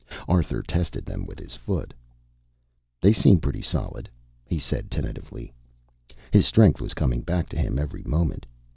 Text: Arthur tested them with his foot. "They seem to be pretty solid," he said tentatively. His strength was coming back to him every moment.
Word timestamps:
Arthur 0.27 0.63
tested 0.63 1.05
them 1.05 1.27
with 1.27 1.37
his 1.37 1.53
foot. 1.55 1.93
"They 3.01 3.13
seem 3.13 3.35
to 3.35 3.37
be 3.37 3.41
pretty 3.43 3.61
solid," 3.61 4.09
he 4.43 4.57
said 4.57 4.89
tentatively. 4.89 5.53
His 6.31 6.47
strength 6.47 6.81
was 6.81 6.95
coming 6.95 7.21
back 7.21 7.47
to 7.49 7.59
him 7.59 7.77
every 7.77 8.01
moment. 8.01 8.47